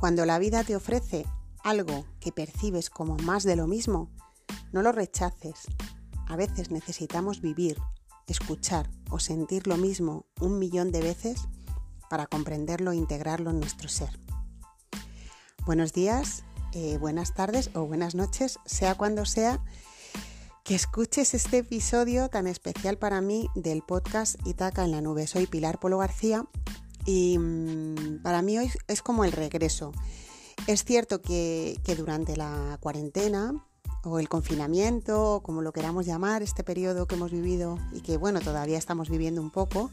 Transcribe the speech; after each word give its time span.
Cuando 0.00 0.24
la 0.24 0.38
vida 0.38 0.64
te 0.64 0.74
ofrece 0.74 1.26
algo 1.62 2.06
que 2.20 2.32
percibes 2.32 2.88
como 2.88 3.18
más 3.18 3.42
de 3.42 3.54
lo 3.54 3.66
mismo, 3.66 4.08
no 4.72 4.80
lo 4.80 4.92
rechaces. 4.92 5.66
A 6.26 6.36
veces 6.36 6.70
necesitamos 6.70 7.42
vivir, 7.42 7.76
escuchar 8.26 8.88
o 9.10 9.18
sentir 9.18 9.66
lo 9.66 9.76
mismo 9.76 10.24
un 10.40 10.58
millón 10.58 10.90
de 10.90 11.02
veces 11.02 11.42
para 12.08 12.26
comprenderlo 12.26 12.92
e 12.92 12.96
integrarlo 12.96 13.50
en 13.50 13.60
nuestro 13.60 13.90
ser. 13.90 14.18
Buenos 15.66 15.92
días, 15.92 16.44
eh, 16.72 16.96
buenas 16.96 17.34
tardes 17.34 17.68
o 17.74 17.84
buenas 17.84 18.14
noches, 18.14 18.58
sea 18.64 18.94
cuando 18.94 19.26
sea 19.26 19.62
que 20.64 20.76
escuches 20.76 21.34
este 21.34 21.58
episodio 21.58 22.30
tan 22.30 22.46
especial 22.46 22.96
para 22.96 23.20
mí 23.20 23.48
del 23.54 23.82
podcast 23.82 24.36
Itaca 24.46 24.82
en 24.82 24.92
la 24.92 25.02
nube. 25.02 25.26
Soy 25.26 25.46
Pilar 25.46 25.78
Polo 25.78 25.98
García 25.98 26.46
y 27.06 27.38
mm, 27.38 28.22
para 28.22 28.42
mí 28.42 28.58
hoy 28.58 28.70
es 28.88 29.02
como 29.02 29.24
el 29.24 29.32
regreso. 29.32 29.92
Es 30.66 30.84
cierto 30.84 31.20
que, 31.20 31.80
durante 31.96 32.36
la 32.36 32.78
cuarentena 32.80 33.64
o 34.04 34.18
el 34.18 34.28
confinamiento, 34.28 35.40
como 35.42 35.62
lo 35.62 35.72
queramos 35.72 36.06
llamar, 36.06 36.42
este 36.42 36.64
periodo 36.64 37.06
que 37.06 37.16
hemos 37.16 37.32
vivido 37.32 37.78
y 37.92 38.00
que 38.00 38.16
bueno, 38.16 38.40
todavía 38.40 38.78
estamos 38.78 39.10
viviendo 39.10 39.40
un 39.40 39.50
poco. 39.50 39.90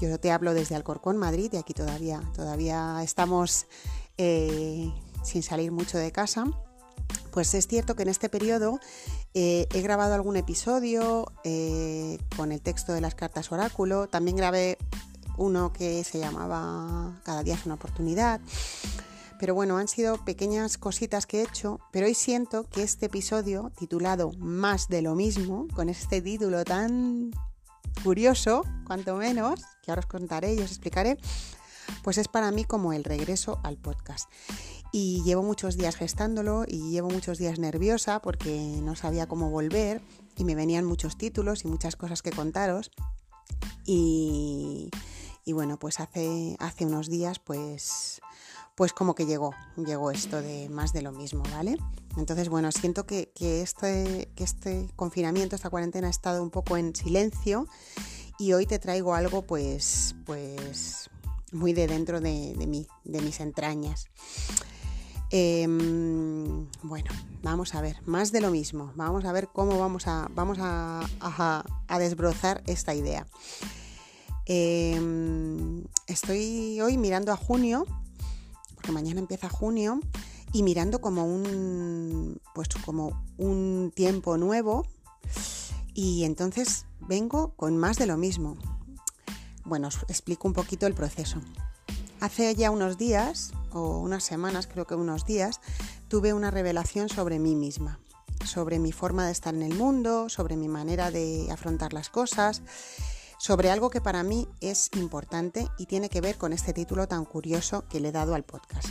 Yo 0.00 0.18
te 0.18 0.30
hablo 0.30 0.52
desde 0.52 0.74
Alcorcón, 0.74 1.16
Madrid, 1.16 1.50
y 1.52 1.56
aquí 1.56 1.74
todavía, 1.74 2.22
todavía 2.34 3.02
estamos 3.02 3.66
eh, 4.18 4.90
sin 5.22 5.42
salir 5.42 5.72
mucho 5.72 5.96
de 5.98 6.12
casa. 6.12 6.44
Pues 7.30 7.52
es 7.54 7.66
cierto 7.66 7.94
que 7.94 8.02
en 8.02 8.08
este 8.08 8.28
periodo 8.28 8.80
eh, 9.34 9.68
he 9.74 9.82
grabado 9.82 10.14
algún 10.14 10.36
episodio 10.36 11.30
eh, 11.44 12.18
con 12.36 12.50
el 12.50 12.62
texto 12.62 12.94
de 12.94 13.02
las 13.02 13.14
cartas 13.14 13.52
oráculo. 13.52 14.08
También 14.08 14.36
grabé 14.36 14.78
uno 15.36 15.72
que 15.72 16.04
se 16.04 16.18
llamaba 16.18 17.20
Cada 17.24 17.42
día 17.42 17.54
es 17.54 17.66
una 17.66 17.74
oportunidad. 17.74 18.40
Pero 19.38 19.54
bueno, 19.54 19.76
han 19.76 19.88
sido 19.88 20.24
pequeñas 20.24 20.78
cositas 20.78 21.26
que 21.26 21.40
he 21.40 21.42
hecho, 21.44 21.78
pero 21.92 22.06
hoy 22.06 22.14
siento 22.14 22.64
que 22.64 22.82
este 22.82 23.06
episodio, 23.06 23.70
titulado 23.78 24.32
Más 24.38 24.88
de 24.88 25.02
lo 25.02 25.14
mismo, 25.14 25.68
con 25.74 25.88
este 25.88 26.22
título 26.22 26.64
tan 26.64 27.32
curioso, 28.02 28.64
cuanto 28.86 29.16
menos, 29.16 29.60
que 29.82 29.90
ahora 29.90 30.00
os 30.00 30.06
contaré 30.06 30.54
y 30.54 30.60
os 30.60 30.70
explicaré, 30.70 31.18
pues 32.02 32.18
es 32.18 32.28
para 32.28 32.50
mí 32.50 32.64
como 32.64 32.92
el 32.92 33.04
regreso 33.04 33.58
al 33.62 33.76
podcast. 33.76 34.30
Y 34.92 35.22
llevo 35.24 35.42
muchos 35.42 35.76
días 35.76 35.96
gestándolo 35.96 36.64
y 36.66 36.90
llevo 36.90 37.10
muchos 37.10 37.38
días 37.38 37.58
nerviosa 37.58 38.20
porque 38.20 38.78
no 38.82 38.96
sabía 38.96 39.26
cómo 39.26 39.50
volver 39.50 40.00
y 40.36 40.44
me 40.44 40.54
venían 40.54 40.86
muchos 40.86 41.18
títulos 41.18 41.64
y 41.64 41.68
muchas 41.68 41.96
cosas 41.96 42.22
que 42.22 42.30
contaros. 42.30 42.90
Y, 43.84 44.90
y 45.46 45.54
bueno, 45.54 45.78
pues 45.78 46.00
hace, 46.00 46.56
hace 46.58 46.84
unos 46.84 47.08
días 47.08 47.38
pues 47.38 48.20
pues 48.76 48.92
como 48.92 49.14
que 49.14 49.24
llegó, 49.24 49.54
llegó 49.76 50.10
esto 50.10 50.42
de 50.42 50.68
más 50.68 50.92
de 50.92 51.00
lo 51.00 51.10
mismo, 51.10 51.42
¿vale? 51.50 51.78
Entonces, 52.18 52.50
bueno, 52.50 52.70
siento 52.72 53.06
que, 53.06 53.32
este, 53.40 54.30
que 54.36 54.44
este 54.44 54.90
confinamiento, 54.96 55.56
esta 55.56 55.70
cuarentena 55.70 56.08
ha 56.08 56.10
estado 56.10 56.42
un 56.42 56.50
poco 56.50 56.76
en 56.76 56.94
silencio 56.94 57.66
y 58.38 58.52
hoy 58.52 58.66
te 58.66 58.78
traigo 58.78 59.14
algo 59.14 59.46
pues, 59.46 60.14
pues 60.26 61.08
muy 61.52 61.72
de 61.72 61.86
dentro 61.86 62.20
de, 62.20 62.54
mí, 62.68 62.86
de 63.04 63.22
mis 63.22 63.40
entrañas. 63.40 64.08
Em, 65.30 66.68
bueno, 66.82 67.10
vamos 67.42 67.74
a 67.74 67.80
ver, 67.80 67.96
más 68.04 68.30
de 68.30 68.42
lo 68.42 68.50
mismo. 68.50 68.92
Vamos 68.94 69.24
a 69.24 69.32
ver 69.32 69.48
cómo 69.48 69.78
vamos 69.78 70.06
a, 70.06 70.28
vamos 70.34 70.58
a, 70.60 71.64
desbrozar 71.98 72.62
esta 72.66 72.94
idea. 72.94 73.26
Em, 74.46 75.84
estoy 76.06 76.80
hoy 76.80 76.96
mirando 76.96 77.32
a 77.32 77.36
junio 77.36 77.86
mañana 78.92 79.20
empieza 79.20 79.48
junio 79.48 80.00
y 80.52 80.62
mirando 80.62 81.00
como 81.00 81.24
un 81.24 82.40
pues 82.54 82.68
como 82.84 83.24
un 83.36 83.92
tiempo 83.94 84.36
nuevo 84.36 84.86
y 85.94 86.24
entonces 86.24 86.86
vengo 87.00 87.54
con 87.56 87.76
más 87.76 87.98
de 87.98 88.06
lo 88.06 88.16
mismo. 88.16 88.56
Bueno, 89.64 89.88
os 89.88 90.04
explico 90.08 90.46
un 90.46 90.54
poquito 90.54 90.86
el 90.86 90.94
proceso. 90.94 91.40
Hace 92.20 92.54
ya 92.54 92.70
unos 92.70 92.98
días, 92.98 93.52
o 93.72 93.98
unas 93.98 94.24
semanas, 94.24 94.66
creo 94.66 94.86
que 94.86 94.94
unos 94.94 95.24
días, 95.24 95.60
tuve 96.08 96.32
una 96.32 96.50
revelación 96.50 97.08
sobre 97.08 97.38
mí 97.38 97.54
misma, 97.56 97.98
sobre 98.44 98.78
mi 98.78 98.92
forma 98.92 99.26
de 99.26 99.32
estar 99.32 99.54
en 99.54 99.62
el 99.62 99.74
mundo, 99.74 100.28
sobre 100.28 100.56
mi 100.56 100.68
manera 100.68 101.10
de 101.10 101.50
afrontar 101.50 101.92
las 101.92 102.08
cosas 102.08 102.62
sobre 103.38 103.70
algo 103.70 103.90
que 103.90 104.00
para 104.00 104.22
mí 104.22 104.48
es 104.60 104.90
importante 104.96 105.68
y 105.78 105.86
tiene 105.86 106.08
que 106.08 106.20
ver 106.20 106.36
con 106.36 106.52
este 106.52 106.72
título 106.72 107.06
tan 107.08 107.24
curioso 107.24 107.86
que 107.88 108.00
le 108.00 108.08
he 108.08 108.12
dado 108.12 108.34
al 108.34 108.44
podcast. 108.44 108.88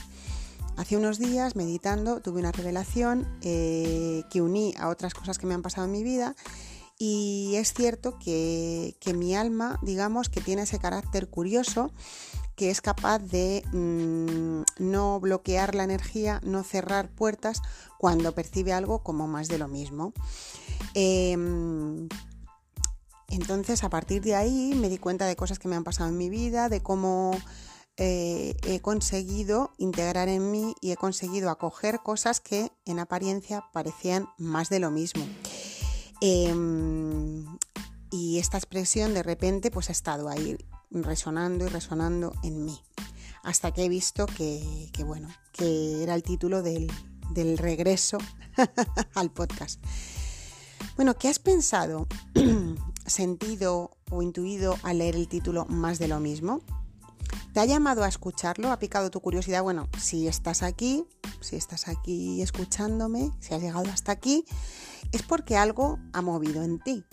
Hace 0.78 0.97
unos 0.97 1.19
días, 1.19 1.56
meditando, 1.56 2.19
tuve 2.19 2.39
una 2.41 2.51
revelación 2.51 3.28
eh, 3.41 4.23
que 4.29 4.41
uní 4.41 4.73
a 4.78 4.89
otras 4.89 5.13
cosas 5.13 5.38
que 5.38 5.47
me 5.47 5.53
han 5.53 5.61
pasado 5.61 5.85
en 5.85 5.91
mi 5.91 6.03
vida 6.03 6.35
y 6.97 7.53
es 7.56 7.73
cierto 7.73 8.17
que, 8.19 8.95
mi 9.13 9.35
alma, 9.35 9.79
digamos, 9.81 10.29
que 10.29 10.41
tiene 10.41 10.63
ese 10.63 10.79
carácter 10.79 11.29
curioso 11.29 11.91
que 12.56 12.69
es 12.69 12.79
capaz 12.79 13.19
de 13.19 13.63
mm, 13.73 14.63
no 14.81 15.19
bloquear 15.19 15.75
la 15.75 15.83
energía, 15.83 16.39
no 16.45 16.63
cerrar 16.63 17.09
puertas 17.09 17.62
cuando 17.97 18.33
percibe 18.33 18.72
algo 18.72 19.03
como 19.03 19.27
más 19.27 19.50
de 19.50 19.57
lo 19.57 19.67
mismo. 19.67 20.13
Em, 20.94 22.07
entonces 23.30 23.84
a 23.84 23.90
partir 23.90 24.22
de 24.22 24.36
ahí 24.36 24.74
me 24.75 24.90
di 24.90 24.97
cuenta 24.97 25.25
de 25.25 25.36
cosas 25.36 25.59
que 25.59 25.68
me 25.68 25.75
han 25.75 25.84
pasado 25.84 26.09
en 26.09 26.18
mi 26.18 26.30
vida, 26.30 26.69
de 26.69 26.81
cómo 26.81 27.38
eh, 27.97 28.58
he 28.66 28.81
conseguido 28.81 29.72
integrar 29.78 30.28
en 30.28 30.52
mí 30.52 30.75
y 30.81 30.91
he 30.91 30.97
conseguido 30.97 31.50
acoger 31.50 32.02
cosas 32.03 32.41
que 32.41 32.72
en 32.86 33.00
apariencia 33.00 33.63
parecían 33.72 34.28
más 34.38 34.69
de 34.69 34.80
lo 34.80 34.91
mismo. 34.91 35.25
Em, 36.22 37.46
y 38.12 38.40
esta 38.40 38.58
expresión 38.58 39.13
de 39.13 39.24
repente 39.24 39.72
pues 39.72 39.90
ha 39.90 39.94
estado 39.94 40.30
ahí 40.30 40.57
resonando 40.92 41.66
y 41.66 41.69
resonando 41.69 42.34
en 42.44 42.66
mí. 42.66 42.81
Hasta 43.44 43.72
que 43.72 43.86
he 43.86 43.90
visto 43.90 44.25
que, 44.25 44.90
bueno, 45.06 45.30
que 45.53 46.03
era 46.03 46.16
el 46.16 46.24
título 46.24 46.63
del, 46.63 46.92
del 47.31 47.57
regreso 47.57 48.18
al 49.13 49.31
podcast. 49.31 49.81
Bueno, 50.96 51.16
¿qué 51.16 51.30
has 51.30 51.40
pensado 51.40 52.07
sentido 53.06 53.92
o 54.10 54.22
intuido 54.22 54.78
al 54.84 55.00
leer 55.00 55.16
el 55.16 55.28
título 55.28 55.66
Más 55.66 56.00
de 56.00 56.08
lo 56.08 56.20
mismo? 56.20 56.62
¿Te 57.54 57.60
ha 57.62 57.66
llamado 57.66 58.04
a 58.04 58.08
escucharlo? 58.08 58.72
¿Ha 58.72 58.80
picado 58.80 59.10
tu 59.10 59.22
curiosidad? 59.22 59.64
Bueno, 59.64 59.88
si 59.98 60.28
estás 60.28 60.62
aquí, 60.62 61.06
si 61.40 61.56
estás 61.56 61.88
aquí 61.88 62.42
escuchándome, 62.42 63.32
si 63.40 63.54
has 63.54 63.62
llegado 63.62 63.90
hasta 63.90 64.12
aquí, 64.12 64.46
es 65.12 65.24
porque 65.24 65.56
algo 65.56 66.00
ha 66.14 66.22
movido 66.22 66.64
en 66.64 66.80
ti. 66.80 67.06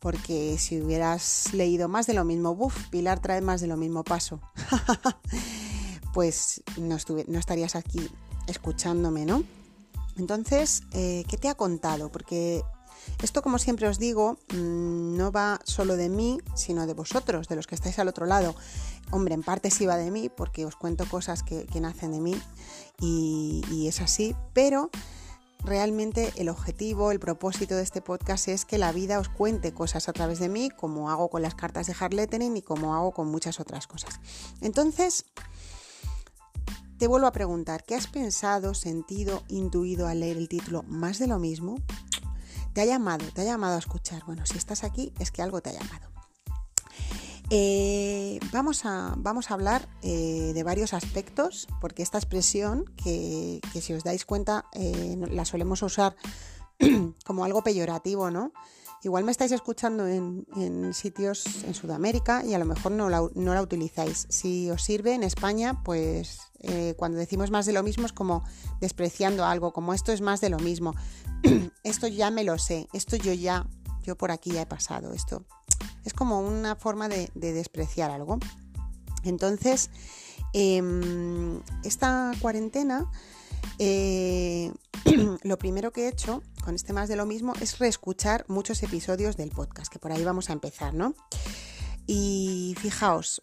Porque 0.00 0.58
si 0.58 0.82
hubieras 0.82 1.54
leído 1.54 1.88
más 1.88 2.06
de 2.06 2.14
lo 2.14 2.24
mismo, 2.24 2.54
buf, 2.54 2.88
Pilar 2.88 3.20
trae 3.20 3.40
más 3.40 3.60
de 3.60 3.68
lo 3.68 3.76
mismo 3.76 4.04
paso, 4.04 4.40
pues 6.12 6.62
no, 6.76 6.98
no, 7.28 7.38
estarías 7.38 7.74
aquí 7.74 8.10
escuchándome, 8.46 9.24
¿no? 9.24 9.44
Entonces, 10.16 10.82
eh, 10.92 11.24
¿qué 11.28 11.38
te 11.38 11.48
ha 11.48 11.54
contado? 11.54 12.10
Porque 12.12 12.62
esto, 13.22 13.42
como 13.42 13.58
siempre 13.58 13.88
os 13.88 13.98
digo, 13.98 14.38
mm, 14.52 15.16
no 15.16 15.32
va 15.32 15.60
solo 15.64 15.96
de 15.96 16.08
mí, 16.08 16.38
sino 16.54 16.86
de 16.86 16.94
vosotros, 16.94 17.48
de 17.48 17.56
los 17.56 17.66
que 17.66 17.74
estáis 17.74 17.98
al 17.98 18.08
otro 18.08 18.26
lado. 18.26 18.54
Hombre, 19.10 19.34
en 19.34 19.42
parte 19.42 19.70
sí 19.70 19.86
va 19.86 19.96
de 19.96 20.10
mí, 20.10 20.28
porque 20.28 20.66
os 20.66 20.76
cuento 20.76 21.08
cosas 21.08 21.42
que, 21.42 21.66
nacen 21.80 22.12
de 22.12 22.20
mí 22.20 22.40
y, 23.00 23.86
es 23.86 24.00
así, 24.00 24.34
pero 24.52 24.90
realmente 25.60 26.32
el 26.36 26.48
objetivo, 26.48 27.10
el 27.10 27.20
propósito 27.20 27.76
de 27.76 27.82
este 27.82 28.00
podcast 28.00 28.48
es 28.48 28.64
que 28.64 28.78
la 28.78 28.92
vida 28.92 29.18
os 29.18 29.28
cuente 29.28 29.72
cosas 29.72 30.08
a 30.08 30.12
través 30.12 30.38
de 30.38 30.48
mí, 30.48 30.70
como 30.70 31.10
hago 31.10 31.28
con 31.28 31.42
las 31.42 31.54
cartas 31.54 31.86
de 31.86 31.94
hard 31.98 32.14
lettering 32.14 32.56
y 32.56 32.62
como 32.62 32.94
hago 32.94 33.12
con 33.12 33.28
muchas 33.28 33.60
otras 33.60 33.86
cosas. 33.86 34.20
Entonces, 34.60 35.26
te 36.98 37.08
vuelvo 37.08 37.26
a 37.26 37.32
preguntar, 37.32 37.84
¿qué 37.84 37.94
has 37.94 38.06
pensado, 38.06 38.72
sentido, 38.72 39.42
intuido 39.48 40.06
al 40.06 40.20
leer 40.20 40.36
el 40.36 40.48
título 40.48 40.84
más 40.84 41.18
de 41.18 41.26
lo 41.26 41.38
mismo? 41.38 41.76
Te 42.74 42.80
ha 42.80 42.84
llamado, 42.84 43.24
te 43.32 43.42
ha 43.42 43.44
llamado 43.44 43.76
a 43.76 43.78
escuchar. 43.78 44.24
Bueno, 44.26 44.44
si 44.46 44.58
estás 44.58 44.82
aquí 44.82 45.12
es 45.20 45.30
que 45.30 45.42
algo 45.42 45.60
te 45.60 45.70
ha 45.70 45.74
llamado. 45.74 46.10
Eh, 47.50 48.40
vamos, 48.52 48.84
a, 48.84 49.14
vamos, 49.16 49.50
a, 49.50 49.54
hablar 49.54 49.88
eh, 50.02 50.50
de 50.54 50.62
varios 50.64 50.92
aspectos, 50.92 51.68
porque 51.80 52.02
esta 52.02 52.18
expresión, 52.18 52.84
que, 52.96 53.60
si 53.80 53.92
os 53.94 54.02
dais 54.02 54.24
cuenta, 54.24 54.64
eh, 54.72 55.16
la 55.30 55.44
solemos 55.44 55.82
usar 55.82 56.16
como 57.24 57.44
algo 57.44 57.62
peyorativo, 57.62 58.32
¿no? 58.32 58.52
Igual 59.04 59.22
me 59.22 59.30
estáis 59.30 59.52
escuchando 59.52 60.08
en, 60.08 60.94
sitios 60.94 61.44
en 61.64 61.74
Sudamérica 61.74 62.42
y 62.44 62.54
a 62.54 62.58
lo 62.58 62.64
mejor 62.64 62.90
no 62.90 63.08
la, 63.08 63.22
no 63.34 63.54
la 63.54 63.62
utilizáis. 63.62 64.26
Si 64.30 64.70
os 64.70 64.82
sirve 64.82 65.12
en 65.12 65.22
España, 65.22 65.84
pues 65.84 66.38
cuando 66.96 67.18
decimos 67.18 67.50
más 67.50 67.66
de 67.66 67.74
lo 67.74 67.82
mismo 67.82 68.06
es 68.06 68.14
como 68.14 68.42
despreciando 68.80 69.44
algo, 69.44 69.74
como 69.74 69.92
esto 69.92 70.10
es 70.10 70.22
más 70.22 70.40
de 70.40 70.48
lo 70.48 70.58
mismo. 70.58 70.94
esto 71.84 72.08
ya 72.08 72.30
me 72.30 72.44
lo 72.44 72.58
sé, 72.58 72.88
esto 72.92 73.16
yo 73.16 73.32
ya, 73.32 73.66
yo 74.02 74.16
por 74.16 74.30
aquí 74.30 74.50
ya 74.50 74.62
he 74.62 74.66
pasado, 74.66 75.12
esto 75.12 75.44
es 76.04 76.12
como 76.12 76.40
una 76.40 76.76
forma 76.76 77.08
de, 77.08 77.30
despreciar 77.34 78.10
algo. 78.10 78.38
Entonces, 79.22 79.90
em, 80.52 81.60
esta 81.82 82.32
cuarentena, 82.40 83.10
eh, 83.78 84.72
lo 85.42 85.58
primero 85.58 85.92
que 85.92 86.04
he 86.04 86.08
hecho 86.08 86.42
con 86.62 86.74
este 86.74 86.92
más 86.92 87.08
de 87.08 87.16
lo 87.16 87.26
mismo 87.26 87.52
es 87.60 87.78
reescuchar 87.78 88.44
muchos 88.48 88.82
episodios 88.82 89.36
del 89.36 89.50
podcast, 89.50 89.92
que 89.92 89.98
por 89.98 90.12
ahí 90.12 90.24
vamos 90.24 90.50
a 90.50 90.52
empezar, 90.52 90.94
¿no? 90.94 91.14
Y 92.06 92.74
fijaos, 92.78 93.40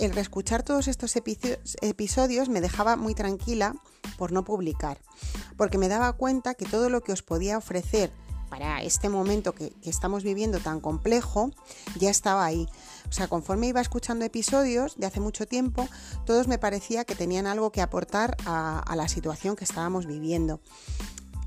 el 0.00 0.12
reescuchar 0.12 0.62
todos 0.62 0.88
estos 0.88 1.14
episodios 1.16 2.48
me 2.48 2.60
dejaba 2.60 2.96
muy 2.96 3.14
tranquila 3.14 3.74
por 4.16 4.32
no 4.32 4.44
publicar, 4.44 4.98
porque 5.56 5.78
me 5.78 5.88
daba 5.88 6.12
cuenta 6.14 6.54
que 6.54 6.64
todo 6.64 6.88
lo 6.88 7.02
que 7.02 7.12
os 7.12 7.22
podía 7.22 7.58
ofrecer 7.58 8.10
para 8.48 8.82
este 8.82 9.08
momento 9.08 9.54
que, 9.54 9.72
estamos 9.84 10.24
viviendo 10.24 10.58
tan 10.58 10.80
complejo 10.80 11.50
ya 11.98 12.10
estaba 12.10 12.44
ahí. 12.44 12.66
O 13.08 13.12
sea, 13.12 13.28
conforme 13.28 13.68
iba 13.68 13.80
escuchando 13.80 14.24
episodios 14.24 14.96
de 14.96 15.06
hace 15.06 15.20
mucho 15.20 15.46
tiempo, 15.46 15.88
todos 16.26 16.48
me 16.48 16.58
parecía 16.58 17.04
que 17.04 17.14
tenían 17.14 17.46
algo 17.46 17.70
que 17.70 17.80
aportar 17.80 18.36
a, 18.46 18.94
la 18.96 19.08
situación 19.08 19.54
que 19.54 19.64
estábamos 19.64 20.06
viviendo 20.06 20.60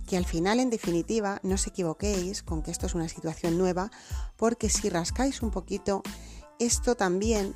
que 0.07 0.17
al 0.17 0.25
final, 0.25 0.59
en 0.59 0.69
definitiva, 0.69 1.39
no 1.43 1.55
os 1.55 1.65
equivoquéis 1.65 2.43
con 2.43 2.61
que 2.61 2.71
esto 2.71 2.85
es 2.85 2.93
una 2.93 3.07
situación 3.07 3.57
nueva, 3.57 3.89
porque 4.35 4.69
si 4.69 4.89
rascáis 4.89 5.41
un 5.41 5.49
poquito, 5.49 6.03
esto 6.59 6.95
también 6.95 7.55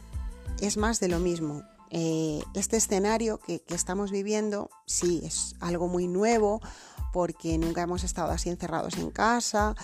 es 0.62 0.78
más 0.78 1.00
de 1.00 1.08
lo 1.08 1.20
mismo. 1.20 1.64
Eh, 1.90 2.42
este 2.54 2.78
escenario 2.78 3.40
que, 3.40 3.64
estamos 3.70 4.12
viviendo, 4.12 4.70
sí, 4.86 5.22
es 5.24 5.56
algo 5.60 5.88
muy 5.88 6.08
nuevo 6.08 6.62
porque 7.14 7.58
nunca 7.58 7.82
hemos 7.82 8.04
estado 8.04 8.32
así 8.32 8.50
encerrados 8.50 8.98
en 8.98 9.10
casa, 9.10 9.76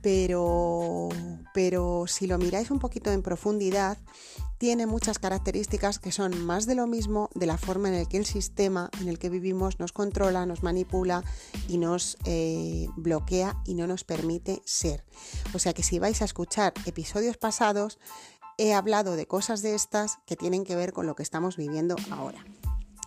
pero, 0.00 1.10
pero 1.52 2.06
si 2.06 2.26
lo 2.26 2.38
miráis 2.38 2.70
un 2.70 2.78
poquito 2.78 3.12
en 3.12 3.22
profundidad, 3.22 3.98
tiene 4.58 4.86
muchas 4.86 5.18
características 5.18 5.98
que 5.98 6.10
son 6.10 6.42
más 6.44 6.64
de 6.66 6.74
lo 6.74 6.86
mismo 6.86 7.28
de 7.34 7.46
la 7.46 7.58
forma 7.58 7.88
en 7.88 7.98
la 7.98 8.08
que 8.08 8.16
el 8.16 8.24
sistema 8.24 8.88
en 9.00 9.08
el 9.08 9.18
que 9.18 9.28
vivimos 9.28 9.78
nos 9.78 9.92
controla, 9.92 10.46
nos 10.46 10.62
manipula 10.62 11.22
y 11.68 11.76
nos 11.76 12.16
eh, 12.24 12.88
bloquea 12.96 13.56
y 13.66 13.74
no 13.74 13.86
nos 13.86 14.04
permite 14.04 14.62
ser. 14.64 15.04
O 15.52 15.58
sea 15.58 15.74
que 15.74 15.82
si 15.82 15.98
vais 15.98 16.22
a 16.22 16.24
escuchar 16.24 16.72
episodios 16.86 17.36
pasados, 17.36 17.98
he 18.58 18.74
hablado 18.74 19.16
de 19.16 19.26
cosas 19.26 19.62
de 19.62 19.74
estas 19.74 20.18
que 20.26 20.36
tienen 20.36 20.64
que 20.64 20.76
ver 20.76 20.92
con 20.92 21.06
lo 21.06 21.14
que 21.14 21.22
estamos 21.22 21.56
viviendo 21.56 21.96
ahora. 22.10 22.44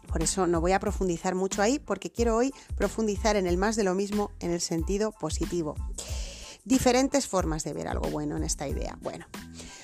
Por 0.07 0.23
eso 0.23 0.47
no 0.47 0.61
voy 0.61 0.71
a 0.71 0.79
profundizar 0.79 1.35
mucho 1.35 1.61
ahí 1.61 1.79
porque 1.79 2.11
quiero 2.11 2.35
hoy 2.35 2.53
profundizar 2.75 3.35
en 3.35 3.45
el 3.45 3.57
más 3.57 3.75
de 3.75 3.83
lo 3.83 3.93
mismo 3.93 4.31
en 4.39 4.51
el 4.51 4.61
sentido 4.61 5.11
positivo. 5.11 5.75
Diferentes 6.63 7.27
formas 7.27 7.63
de 7.63 7.73
ver 7.73 7.87
algo 7.87 8.09
bueno 8.09 8.35
en 8.35 8.43
esta 8.43 8.67
idea. 8.67 8.97
Bueno, 9.01 9.25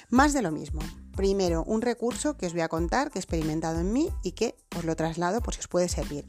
más 0.09 0.33
de 0.33 0.41
lo 0.41 0.51
mismo. 0.51 0.81
Primero, 1.15 1.63
un 1.65 1.81
recurso 1.81 2.35
que 2.35 2.47
os 2.47 2.53
voy 2.53 2.61
a 2.61 2.67
contar, 2.67 3.11
que 3.11 3.19
he 3.19 3.21
experimentado 3.21 3.79
en 3.79 3.93
mí 3.93 4.09
y 4.23 4.31
que 4.31 4.55
os 4.75 4.83
lo 4.83 4.95
traslado 4.95 5.41
por 5.41 5.53
si 5.53 5.59
os 5.59 5.67
puede 5.67 5.87
servir. 5.87 6.25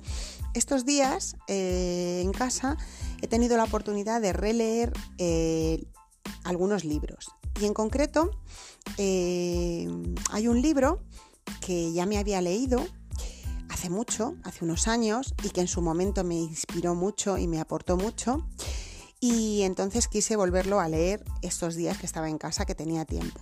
Estos 0.52 0.84
días 0.84 1.36
eh, 1.48 2.20
en 2.22 2.32
casa 2.32 2.76
he 3.22 3.26
tenido 3.26 3.56
la 3.56 3.64
oportunidad 3.64 4.20
de 4.20 4.32
releer 4.32 4.92
eh, 5.18 5.84
algunos 6.44 6.84
libros 6.84 7.34
y 7.60 7.66
en 7.66 7.74
concreto 7.74 8.30
eh, 8.98 9.88
hay 10.30 10.48
un 10.48 10.60
libro 10.60 11.00
que 11.60 11.92
ya 11.92 12.06
me 12.06 12.18
había 12.18 12.40
leído 12.40 12.84
hace 13.68 13.90
mucho, 13.90 14.34
hace 14.44 14.64
unos 14.64 14.88
años, 14.88 15.34
y 15.42 15.50
que 15.50 15.60
en 15.60 15.68
su 15.68 15.82
momento 15.82 16.24
me 16.24 16.36
inspiró 16.36 16.94
mucho 16.94 17.38
y 17.38 17.46
me 17.46 17.60
aportó 17.60 17.96
mucho. 17.96 18.46
Y 19.20 19.62
entonces 19.62 20.06
quise 20.08 20.36
volverlo 20.36 20.80
a 20.80 20.88
leer 20.88 21.24
estos 21.42 21.74
días 21.74 21.98
que 21.98 22.06
estaba 22.06 22.28
en 22.28 22.38
casa, 22.38 22.66
que 22.66 22.74
tenía 22.74 23.04
tiempo. 23.04 23.40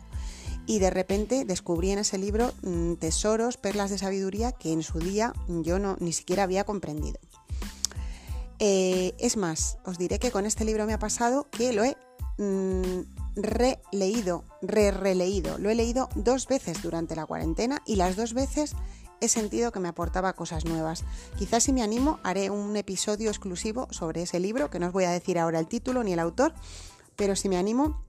Y 0.66 0.78
de 0.78 0.90
repente 0.90 1.44
descubrí 1.44 1.90
en 1.90 1.98
ese 1.98 2.18
libro 2.18 2.52
mm, 2.62 2.94
tesoros, 2.94 3.56
perlas 3.56 3.90
de 3.90 3.98
sabiduría 3.98 4.52
que 4.52 4.72
en 4.72 4.82
su 4.82 5.00
día 5.00 5.32
yo 5.48 5.78
no, 5.78 5.96
ni 5.98 6.12
siquiera 6.12 6.44
había 6.44 6.64
comprendido. 6.64 7.18
Eh, 8.58 9.14
es 9.18 9.36
más, 9.36 9.78
os 9.84 9.98
diré 9.98 10.20
que 10.20 10.30
con 10.30 10.46
este 10.46 10.64
libro 10.64 10.86
me 10.86 10.92
ha 10.92 10.98
pasado 11.00 11.48
que 11.50 11.72
lo 11.72 11.82
he 11.82 11.96
mm, 12.38 13.11
releído, 13.36 14.44
re-releído. 14.60 15.58
Lo 15.58 15.70
he 15.70 15.74
leído 15.74 16.08
dos 16.14 16.46
veces 16.46 16.82
durante 16.82 17.16
la 17.16 17.26
cuarentena 17.26 17.82
y 17.86 17.96
las 17.96 18.16
dos 18.16 18.34
veces 18.34 18.74
he 19.20 19.28
sentido 19.28 19.70
que 19.70 19.80
me 19.80 19.88
aportaba 19.88 20.32
cosas 20.34 20.64
nuevas. 20.64 21.04
Quizás 21.38 21.62
si 21.62 21.72
me 21.72 21.82
animo 21.82 22.18
haré 22.24 22.50
un 22.50 22.76
episodio 22.76 23.30
exclusivo 23.30 23.86
sobre 23.90 24.22
ese 24.22 24.40
libro, 24.40 24.68
que 24.68 24.78
no 24.78 24.88
os 24.88 24.92
voy 24.92 25.04
a 25.04 25.10
decir 25.10 25.38
ahora 25.38 25.60
el 25.60 25.68
título 25.68 26.02
ni 26.02 26.12
el 26.12 26.18
autor, 26.18 26.54
pero 27.16 27.36
si 27.36 27.48
me 27.48 27.56
animo 27.56 28.02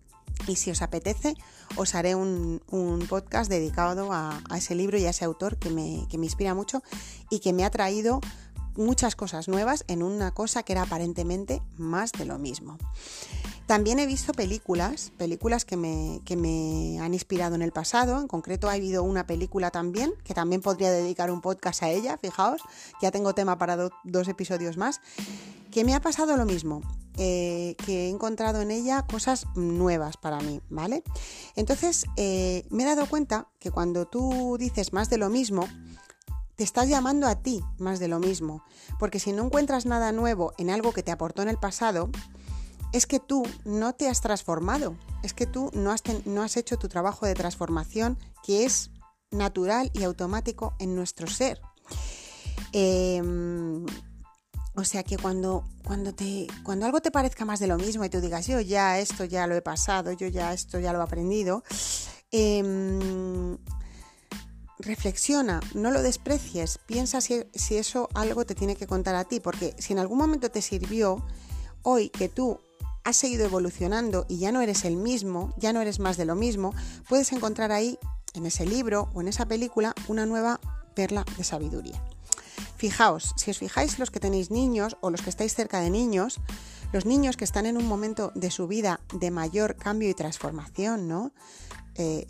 y 0.48 0.56
si 0.56 0.72
os 0.72 0.82
apetece, 0.82 1.36
os 1.76 1.94
haré 1.94 2.16
un, 2.16 2.62
podcast 3.08 3.50
dedicado 3.50 4.12
a, 4.12 4.42
ese 4.58 4.74
libro 4.74 4.98
y 4.98 5.06
a 5.06 5.12
ese 5.12 5.24
autor 5.24 5.58
que 5.58 5.70
me, 5.70 6.08
que 6.10 6.18
me 6.18 6.26
inspira 6.26 6.56
mucho 6.56 6.82
y 7.30 7.40
que 7.40 7.54
me 7.54 7.64
ha 7.64 7.70
traído 7.70 8.20
muchas 8.76 9.16
cosas 9.16 9.48
nuevas 9.48 9.86
en 9.88 10.02
una 10.02 10.32
cosa 10.32 10.64
que 10.64 10.74
era 10.74 10.84
aparentemente 10.84 11.62
más 11.78 12.12
de 12.12 12.26
lo 12.26 12.40
mismo. 12.40 12.78
También 13.66 14.00
he 14.00 14.06
visto 14.06 14.34
películas, 14.34 15.12
películas 15.18 15.64
que 15.64 15.78
me, 15.78 16.22
me, 16.36 17.00
han 17.00 17.14
inspirado 17.14 17.56
en 17.56 17.62
el 17.62 17.72
pasado. 17.72 18.20
En 18.20 18.28
concreto 18.28 18.70
ha 18.70 18.74
habido 18.74 19.04
una 19.04 19.26
película 19.26 19.72
también, 19.72 20.14
que 20.26 20.34
también 20.34 20.62
podría 20.62 20.92
dedicar 20.92 21.32
un 21.32 21.42
podcast 21.42 21.84
a 21.84 21.90
ella, 21.90 22.18
fijaos, 22.18 22.62
ya 23.02 23.12
tengo 23.12 23.34
tema 23.34 23.58
para 23.58 23.90
dos 24.04 24.28
episodios 24.28 24.76
más, 24.76 25.00
que 25.72 25.86
me 25.86 25.96
ha 25.96 26.02
pasado 26.02 26.36
lo 26.36 26.46
mismo, 26.46 26.82
eh, 27.18 27.76
que 27.86 28.06
he 28.06 28.10
encontrado 28.10 28.62
en 28.62 28.70
ella 28.70 29.06
cosas 29.10 29.48
nuevas 29.56 30.18
para 30.18 30.40
mí, 30.42 30.62
¿vale? 30.70 31.04
Entonces 31.56 32.06
eh, 32.18 32.66
me 32.70 32.84
he 32.84 32.86
dado 32.86 33.08
cuenta 33.08 33.48
que 33.60 33.72
cuando 33.72 34.06
tú 34.06 34.58
dices 34.60 34.94
más 34.94 35.10
de 35.10 35.18
lo 35.18 35.30
mismo, 35.30 35.68
te 36.56 36.64
estás 36.64 36.90
llamando 36.90 37.28
a 37.28 37.36
ti 37.36 37.64
más 37.80 38.00
de 38.00 38.08
lo 38.08 38.20
mismo, 38.20 38.64
porque 39.00 39.20
si 39.20 39.32
no 39.32 39.46
encuentras 39.46 39.86
nada 39.86 40.12
nuevo 40.12 40.54
en 40.58 40.70
algo 40.70 40.92
que 40.92 41.02
te 41.02 41.12
aportó 41.12 41.42
en 41.42 41.50
el 41.50 41.58
pasado, 41.58 42.10
es 42.94 43.08
que 43.08 43.20
tú 43.20 43.44
no 43.66 43.94
te 43.94 44.08
has 44.08 44.22
transformado, 44.22 44.96
es 45.24 45.34
que 45.34 45.48
tú 45.48 45.72
no 45.74 45.92
has, 45.92 46.04
no 46.26 46.44
has 46.44 46.56
hecho 46.56 46.78
tu 46.78 46.88
trabajo 46.88 47.26
de 47.26 47.34
transformación 47.34 48.18
que 48.44 48.66
es 48.66 48.92
natural 49.32 49.90
y 49.94 50.04
automático 50.04 50.76
en 50.80 50.96
nuestro 50.96 51.28
ser. 51.28 51.60
Em, 52.72 53.86
o 54.76 54.84
sea 54.84 55.04
que 55.04 55.18
cuando, 55.18 55.64
cuando, 55.84 56.14
te, 56.14 56.48
cuando 56.64 56.86
algo 56.86 57.02
te 57.02 57.12
parezca 57.12 57.46
más 57.46 57.60
de 57.60 57.68
lo 57.68 57.78
mismo 57.78 58.06
y 58.06 58.10
tú 58.10 58.22
digas, 58.22 58.46
yo 58.46 58.62
ya 58.62 59.00
esto 59.00 59.26
ya 59.26 59.48
lo 59.48 59.56
he 59.56 59.62
pasado, 59.62 60.12
yo 60.12 60.28
ya 60.28 60.54
esto 60.54 60.80
ya 60.80 60.94
lo 60.94 61.00
he 61.00 61.04
aprendido, 61.04 61.64
em, 62.32 63.58
reflexiona, 64.78 65.62
no 65.74 65.90
lo 65.90 66.04
desprecies, 66.04 66.78
piensa 66.86 67.22
si, 67.22 67.44
si 67.56 67.78
eso 67.78 68.10
algo 68.14 68.46
te 68.46 68.54
tiene 68.54 68.76
que 68.76 68.86
contar 68.86 69.16
a 69.16 69.24
ti, 69.24 69.40
porque 69.40 69.76
si 69.80 69.94
en 69.94 70.00
algún 70.00 70.18
momento 70.20 70.52
te 70.52 70.62
sirvió, 70.62 71.24
hoy 71.84 72.10
que 72.10 72.30
tú 72.30 72.60
has 73.04 73.18
seguido 73.18 73.46
evolucionando 73.46 74.26
y 74.30 74.38
ya 74.38 74.52
no 74.52 74.62
eres 74.62 74.86
el 74.86 74.96
mismo, 74.96 75.54
ya 75.58 75.74
no 75.74 75.82
eres 75.82 76.00
más 76.00 76.18
de 76.18 76.26
lo 76.26 76.36
mismo, 76.36 76.74
puedes 77.10 77.32
encontrar 77.32 77.72
ahí, 77.72 77.98
en 78.34 78.46
ese 78.46 78.66
libro 78.66 79.10
o 79.14 79.22
en 79.22 79.28
esa 79.28 79.46
película, 79.46 79.94
una 80.08 80.26
nueva 80.26 80.60
perla 80.96 81.26
de 81.38 81.44
sabiduría. 81.44 82.02
Fijaos, 82.78 83.34
si 83.38 83.52
os 83.52 83.58
fijáis 83.58 84.00
los 84.00 84.12
que 84.12 84.20
tenéis 84.20 84.52
niños 84.52 84.98
o 85.02 85.10
los 85.10 85.22
que 85.22 85.30
estáis 85.30 85.54
cerca 85.54 85.80
de 85.80 85.90
niños, 85.90 86.40
los 86.92 87.06
niños 87.06 87.38
que 87.38 87.44
están 87.44 87.66
en 87.66 87.78
un 87.78 87.88
momento 87.88 88.32
de 88.36 88.52
su 88.52 88.68
vida 88.68 89.00
de 89.14 89.32
mayor 89.32 89.76
cambio 89.76 90.10
y 90.10 90.14
transformación, 90.14 91.08
¿no? 91.08 91.32
Eh, 91.96 92.26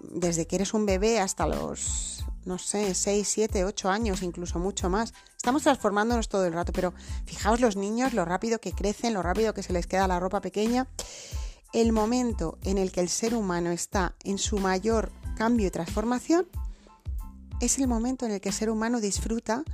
desde 0.00 0.46
que 0.46 0.56
eres 0.56 0.74
un 0.74 0.86
bebé 0.86 1.20
hasta 1.20 1.46
los, 1.46 2.24
no 2.44 2.58
sé, 2.58 2.94
6, 2.94 3.26
7, 3.28 3.64
8 3.64 3.88
años, 3.90 4.22
incluso 4.22 4.58
mucho 4.58 4.90
más. 4.90 5.14
Estamos 5.44 5.64
transformándonos 5.64 6.30
todo 6.30 6.46
el 6.46 6.54
rato, 6.54 6.72
pero 6.72 6.94
fijaos 7.26 7.60
los 7.60 7.76
niños, 7.76 8.14
lo 8.14 8.24
rápido 8.24 8.60
que 8.60 8.72
crecen, 8.72 9.12
lo 9.12 9.22
rápido 9.22 9.52
que 9.52 9.62
se 9.62 9.74
les 9.74 9.86
queda 9.86 10.08
la 10.08 10.18
ropa 10.18 10.40
pequeña. 10.40 10.88
El 11.74 11.92
momento 11.92 12.56
en 12.62 12.78
el 12.78 12.90
que 12.90 13.02
el 13.02 13.10
ser 13.10 13.34
humano 13.34 13.70
está 13.70 14.14
en 14.24 14.38
su 14.38 14.56
mayor 14.56 15.12
cambio 15.36 15.66
y 15.66 15.70
transformación 15.70 16.48
es 17.60 17.78
el 17.78 17.88
momento 17.88 18.24
en 18.24 18.32
el 18.32 18.40
que 18.40 18.48
el 18.48 18.54
ser 18.54 18.70
humano 18.70 19.02
disfruta 19.02 19.64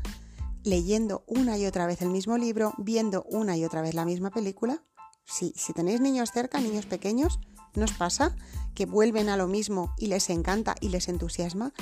leyendo 0.64 1.22
una 1.28 1.56
y 1.56 1.66
otra 1.66 1.86
vez 1.86 2.02
el 2.02 2.10
mismo 2.10 2.36
libro, 2.36 2.74
viendo 2.76 3.22
una 3.30 3.56
y 3.56 3.64
otra 3.64 3.80
vez 3.80 3.94
la 3.94 4.04
misma 4.04 4.30
película. 4.30 4.82
si 5.24 5.52
tenéis 5.72 6.00
niños 6.00 6.32
cerca, 6.32 6.58
niños 6.60 6.86
pequeños, 6.86 7.38
¿nos 7.74 7.92
pasa? 7.92 8.36
que 8.74 8.86
vuelven 8.86 9.28
a 9.28 9.36
lo 9.36 9.46
mismo 9.46 9.94
y 9.98 10.06
les 10.06 10.30
encanta 10.30 10.74
y 10.80 10.88
les 10.88 11.08
entusiasma. 11.08 11.72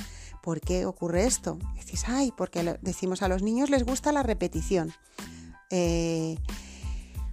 ¿Por 0.43 0.61
qué 0.61 0.87
ocurre 0.87 1.27
esto? 1.27 1.59
Decís, 1.77 2.05
ay, 2.09 2.33
porque 2.37 2.77
decimos 2.83 3.23
a 3.23 3.29
los 3.29 3.43
niños 3.43 3.71
les 3.71 3.85
gusta 3.85 4.11
la 4.11 4.23
repetición. 4.23 4.93
Eh, 5.71 6.39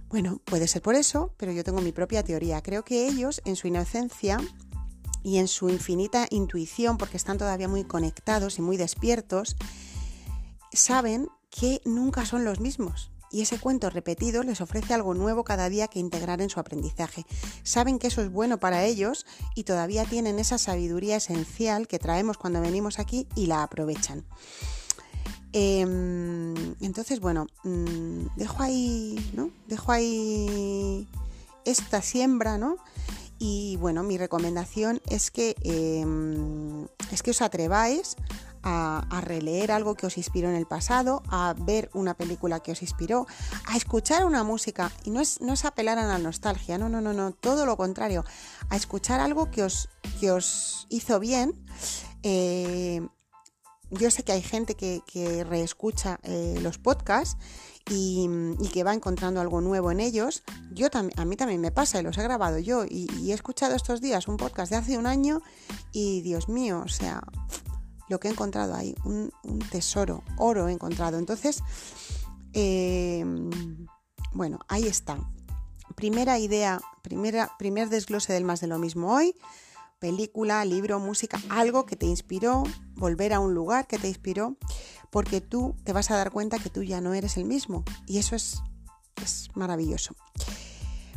bueno, 0.08 0.40
puede 0.44 0.68
ser 0.68 0.82
por 0.82 0.94
eso, 0.94 1.34
pero 1.36 1.52
yo 1.52 1.64
tengo 1.64 1.80
mi 1.80 1.92
propia 1.92 2.22
teoría. 2.22 2.62
Creo 2.62 2.84
que 2.84 3.08
ellos, 3.08 3.42
en 3.44 3.56
su 3.56 3.66
inocencia 3.66 4.38
y 5.22 5.38
en 5.38 5.48
su 5.48 5.68
infinita 5.68 6.26
intuición, 6.30 6.96
porque 6.96 7.16
están 7.16 7.38
todavía 7.38 7.66
muy 7.66 7.84
conectados 7.84 8.58
y 8.58 8.62
muy 8.62 8.76
despiertos, 8.76 9.56
saben 10.72 11.28
que 11.50 11.80
nunca 11.84 12.24
son 12.24 12.44
los 12.44 12.60
mismos 12.60 13.10
y 13.36 13.42
ese 13.42 13.58
cuento 13.58 13.90
repetido 13.90 14.42
les 14.44 14.62
ofrece 14.62 14.94
algo 14.94 15.12
nuevo 15.12 15.44
cada 15.44 15.68
día 15.68 15.88
que 15.88 15.98
integrar 15.98 16.40
en 16.40 16.48
su 16.48 16.58
aprendizaje. 16.58 17.26
Saben 17.64 17.98
que 17.98 18.06
eso 18.06 18.22
es 18.22 18.32
bueno 18.32 18.58
para 18.58 18.84
ellos 18.84 19.26
y 19.54 19.64
todavía 19.64 20.06
tienen 20.06 20.38
esa 20.38 20.56
sabiduría 20.56 21.16
esencial 21.16 21.86
que 21.86 21.98
traemos 21.98 22.38
cuando 22.38 22.62
venimos 22.62 22.98
aquí 22.98 23.28
y 23.34 23.44
la 23.44 23.62
aprovechan. 23.62 24.24
Em, 25.52 26.54
entonces, 26.80 27.20
bueno, 27.20 27.46
mm, 27.62 28.36
dejo 28.36 28.62
ahí, 28.62 29.30
¿no? 29.34 29.50
Dejo 29.68 29.92
ahí 29.92 31.06
esta 31.66 32.00
siembra, 32.00 32.56
¿no? 32.56 32.78
Y 33.38 33.76
bueno, 33.76 34.02
mi 34.02 34.16
recomendación 34.16 35.02
es 35.10 35.30
que, 35.30 35.56
em, 35.60 36.86
es 37.12 37.22
que 37.22 37.32
os 37.32 37.42
atreváis 37.42 38.16
a, 38.68 39.20
releer 39.20 39.70
algo 39.70 39.94
que 39.94 40.06
os 40.06 40.16
inspiró 40.16 40.48
en 40.48 40.56
el 40.56 40.66
pasado, 40.66 41.22
a 41.28 41.54
ver 41.56 41.88
una 41.94 42.14
película 42.14 42.60
que 42.60 42.72
os 42.72 42.82
inspiró, 42.82 43.26
a 43.66 43.76
escuchar 43.76 44.24
una 44.24 44.42
música. 44.42 44.90
Y 45.04 45.10
no 45.10 45.20
es, 45.20 45.40
no 45.40 45.52
es 45.52 45.64
apelar 45.64 45.98
a 45.98 46.06
la 46.06 46.18
nostalgia, 46.18 46.76
no, 46.76 46.88
no, 46.88 47.00
no, 47.00 47.12
no, 47.12 47.32
todo 47.32 47.64
lo 47.64 47.76
contrario, 47.76 48.24
a 48.68 48.76
escuchar 48.76 49.20
algo 49.20 49.50
que 49.50 49.62
os, 49.62 49.88
que 50.20 50.32
os 50.32 50.86
hizo 50.90 51.20
bien. 51.20 51.54
Eh, 52.22 53.06
yo 53.90 54.10
sé 54.10 54.24
que 54.24 54.32
hay 54.32 54.42
gente 54.42 54.74
que, 54.74 55.44
reescucha 55.48 56.18
eh, 56.24 56.58
los 56.60 56.78
podcasts 56.78 57.36
y, 57.88 58.28
que 58.72 58.82
va 58.82 58.94
encontrando 58.94 59.40
algo 59.40 59.60
nuevo 59.60 59.92
en 59.92 60.00
ellos. 60.00 60.42
Yo 60.72 60.88
a 60.92 61.24
mí 61.24 61.36
también 61.36 61.60
me 61.60 61.70
pasa 61.70 62.00
y 62.00 62.02
los 62.02 62.18
he 62.18 62.22
grabado 62.24 62.58
yo 62.58 62.84
y, 62.84 63.08
y, 63.20 63.30
he 63.30 63.34
escuchado 63.34 63.76
estos 63.76 64.00
días 64.00 64.26
un 64.26 64.38
podcast 64.38 64.72
de 64.72 64.78
hace 64.78 64.98
un 64.98 65.06
año 65.06 65.40
y 65.92 66.20
Dios 66.22 66.48
mío, 66.48 66.82
o 66.84 66.88
sea, 66.88 67.22
lo 68.08 68.20
que 68.20 68.28
he 68.28 68.30
encontrado 68.30 68.74
ahí, 68.74 68.94
un, 69.04 69.30
tesoro, 69.70 70.22
oro 70.36 70.68
he 70.68 70.72
encontrado. 70.72 71.18
Entonces, 71.18 71.62
em, 72.52 73.50
bueno, 74.32 74.60
ahí 74.68 74.86
está. 74.86 75.18
Primera 75.94 76.38
idea, 76.38 76.80
primera, 77.02 77.52
primer 77.58 77.88
desglose 77.88 78.32
del 78.32 78.44
más 78.44 78.60
de 78.60 78.66
lo 78.66 78.78
mismo 78.78 79.12
hoy. 79.12 79.34
Película, 79.98 80.64
libro, 80.64 81.00
música, 81.00 81.40
algo 81.48 81.86
que 81.86 81.96
te 81.96 82.06
inspiró, 82.06 82.64
volver 82.96 83.32
a 83.32 83.40
un 83.40 83.54
lugar 83.54 83.86
que 83.86 83.98
te 83.98 84.08
inspiró, 84.08 84.56
porque 85.10 85.40
tú 85.40 85.74
te 85.84 85.92
vas 85.94 86.10
a 86.10 86.16
dar 86.16 86.30
cuenta 86.30 86.58
que 86.58 86.68
tú 86.68 86.82
ya 86.82 87.00
no 87.00 87.14
eres 87.14 87.38
el 87.38 87.46
mismo. 87.46 87.82
Y 88.06 88.18
eso 88.18 88.36
es, 88.36 88.62
es 89.22 89.48
maravilloso. 89.54 90.14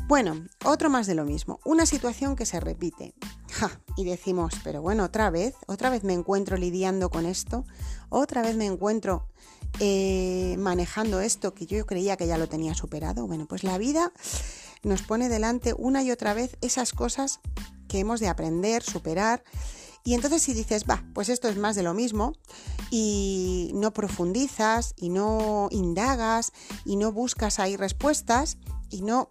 Bueno, 0.10 0.44
otro 0.66 0.90
más 0.90 1.06
de 1.06 1.14
lo 1.14 1.24
mismo. 1.24 1.60
Una 1.64 1.86
situación 1.86 2.36
que 2.36 2.48
se 2.48 2.60
repite 2.60 3.14
y 3.96 4.06
decimos, 4.06 4.56
pero 4.64 4.82
bueno, 4.82 5.04
otra 5.04 5.30
vez, 5.30 5.54
otra 5.68 5.92
vez 5.92 6.04
me 6.04 6.14
encuentro 6.14 6.58
lidiando 6.58 7.12
con 7.12 7.28
esto, 7.28 7.64
otra 8.10 8.42
vez 8.42 8.56
me 8.56 8.66
encuentro 8.66 9.28
eh, 9.80 10.56
manejando 10.58 11.20
esto 11.20 11.54
que 11.54 11.68
yo 11.68 11.86
creía 11.86 12.18
que 12.18 12.26
ya 12.26 12.40
lo 12.40 12.50
tenía 12.50 12.74
superado. 12.74 13.28
Bueno, 13.28 13.46
pues 13.46 13.64
la 13.64 13.78
vida 13.78 14.12
nos 14.82 15.04
pone 15.04 15.30
delante 15.30 15.76
una 15.78 16.02
y 16.02 16.10
otra 16.10 16.34
vez 16.34 16.58
esas 16.62 16.92
cosas 16.92 17.40
que 17.88 18.00
hemos 18.00 18.20
de 18.20 18.30
aprender, 18.30 18.82
superar. 18.82 19.44
Y 20.04 20.16
entonces 20.16 20.42
si 20.42 20.56
dices, 20.56 20.86
va, 20.90 21.04
pues 21.14 21.30
esto 21.30 21.50
es 21.50 21.58
más 21.58 21.76
de 21.76 21.84
lo 21.84 21.94
mismo, 21.94 22.34
y 22.90 23.70
no 23.76 23.94
profundizas, 23.94 24.96
y 24.98 25.10
no 25.10 25.68
indagas, 25.70 26.52
y 26.84 26.96
no 26.96 27.12
buscas 27.12 27.60
ahí 27.60 27.76
respuestas, 27.76 28.58
y 28.90 29.04
no 29.04 29.28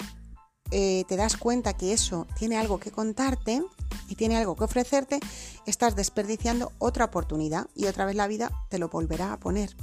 eh, 0.70 1.04
te 1.08 1.16
das 1.16 1.37
cuenta 1.37 1.75
que 1.75 1.92
eso 1.92 2.26
tiene 2.37 2.56
algo 2.56 2.78
que 2.78 2.90
contarte, 2.90 3.62
y 4.08 4.14
tiene 4.14 4.37
algo 4.37 4.56
que 4.56 4.64
ofrecerte, 4.64 5.20
estás 5.66 5.94
desperdiciando 5.94 6.72
otra 6.78 7.04
oportunidad 7.04 7.68
y 7.75 7.87
otra 7.87 8.06
vez 8.06 8.16
la 8.16 8.26
vida 8.26 8.50
te 8.70 8.78
lo 8.78 8.88
volverá 8.88 9.32
a 9.32 9.38
poner. 9.38 9.76